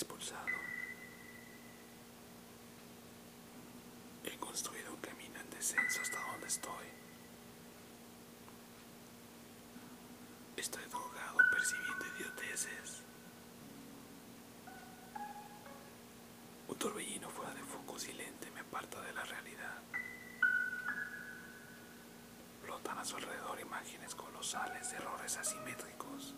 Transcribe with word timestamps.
expulsado. 0.00 0.56
He 4.24 4.34
construido 4.38 4.94
un 4.94 5.00
camino 5.00 5.38
en 5.38 5.50
descenso 5.50 6.00
hasta 6.00 6.18
donde 6.32 6.46
estoy. 6.46 6.86
Estoy 10.56 10.84
drogado 10.84 11.38
percibiendo 11.52 12.04
idioteces. 12.16 13.02
Un 16.68 16.78
torbellino 16.78 17.28
fuera 17.28 17.52
de 17.52 17.62
foco 17.62 17.98
silente 17.98 18.50
me 18.52 18.60
aparta 18.60 19.02
de 19.02 19.12
la 19.12 19.24
realidad. 19.24 19.82
Flotan 22.64 22.98
a 22.98 23.04
su 23.04 23.16
alrededor 23.16 23.60
imágenes 23.60 24.14
colosales 24.14 24.92
errores 24.94 25.36
asimétricos. 25.36 26.34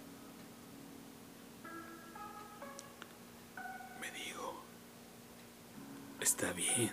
Está 6.32 6.50
bien, 6.54 6.90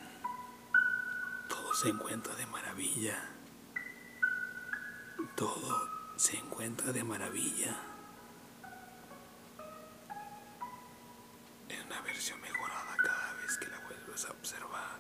todo 1.48 1.74
se 1.74 1.88
encuentra 1.88 2.36
de 2.36 2.46
maravilla, 2.48 3.18
todo 5.38 5.90
se 6.18 6.36
encuentra 6.36 6.92
de 6.92 7.06
maravilla. 7.06 7.74
En 11.70 11.86
una 11.86 12.02
versión 12.02 12.42
mejorada 12.42 12.98
cada 12.98 13.34
vez 13.36 13.58
que 13.58 13.68
la 13.68 13.80
vuelves 13.80 14.26
a 14.26 14.32
observar. 14.32 15.00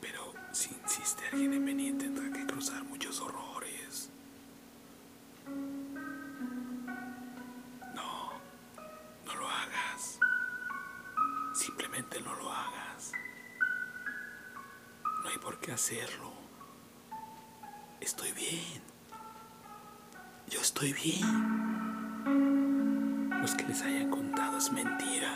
Pero 0.00 0.32
si 0.50 0.70
insiste 0.82 1.28
alguien 1.30 1.52
en 1.52 1.66
venir 1.66 1.98
tendrá 1.98 2.32
que 2.32 2.46
cruzar 2.46 2.82
muchos 2.84 3.20
horrores. 3.20 3.57
No 11.98 12.34
lo 12.36 12.52
hagas. 12.52 13.12
No 15.24 15.28
hay 15.28 15.38
por 15.38 15.58
qué 15.58 15.72
hacerlo. 15.72 16.32
Estoy 18.00 18.30
bien. 18.30 18.80
Yo 20.48 20.60
estoy 20.60 20.92
bien. 20.92 21.22
Los 23.42 23.52
que 23.56 23.64
les 23.64 23.82
hayan 23.82 24.10
contado 24.10 24.58
es 24.58 24.70
mentira. 24.70 25.32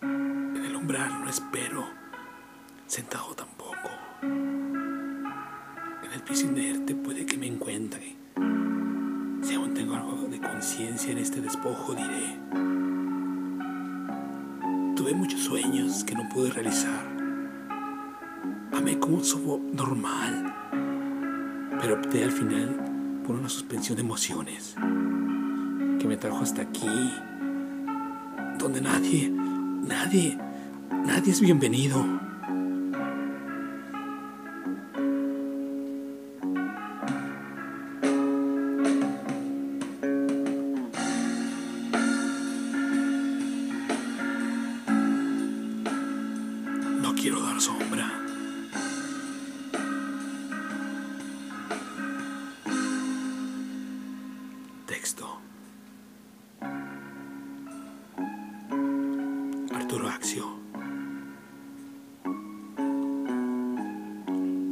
En 0.00 0.64
el 0.64 0.74
umbral 0.74 1.22
no 1.22 1.28
espero. 1.28 1.86
Sentado 2.86 3.34
tampoco. 3.34 3.90
En 4.22 6.10
el 6.14 6.22
piso 6.22 6.46
inerte 6.46 6.94
puede 6.94 7.26
que 7.26 7.36
me 7.36 7.46
encuentre. 7.46 8.16
Si 9.42 9.54
aún 9.54 9.74
tengo 9.74 9.96
algo 9.96 10.28
de 10.28 10.40
conciencia 10.68 11.12
en 11.12 11.18
este 11.18 11.40
despojo, 11.40 11.94
diré. 11.94 12.38
Tuve 14.94 15.14
muchos 15.14 15.40
sueños 15.40 16.04
que 16.04 16.14
no 16.14 16.28
pude 16.28 16.50
realizar. 16.50 17.06
Amé 18.76 18.98
como 18.98 19.16
un 19.16 19.24
normal. 19.72 20.54
Pero 21.80 21.94
opté 21.94 22.22
al 22.22 22.32
final 22.32 23.22
por 23.26 23.36
una 23.36 23.48
suspensión 23.48 23.96
de 23.96 24.02
emociones 24.02 24.74
que 25.98 26.06
me 26.06 26.18
trajo 26.18 26.40
hasta 26.42 26.60
aquí, 26.60 27.14
donde 28.58 28.82
nadie, 28.82 29.30
nadie, 29.30 30.36
nadie 30.90 31.32
es 31.32 31.40
bienvenido. 31.40 32.27
Quiero 47.20 47.40
dar 47.40 47.60
sombra. 47.60 48.08
Texto. 54.86 55.40
Arturo 59.74 60.08
Axio. 60.08 60.60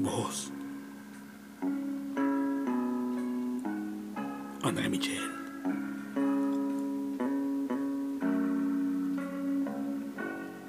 Voz. 0.03 0.53
André 4.63 4.89
Michel. 4.89 5.36